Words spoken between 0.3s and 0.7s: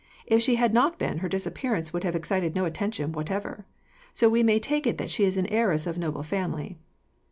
she